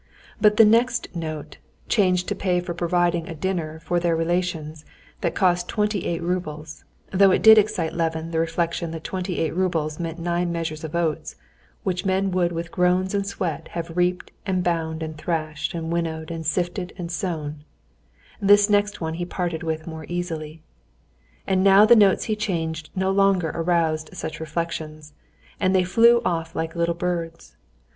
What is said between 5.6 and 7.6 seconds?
twenty eight roubles, though it did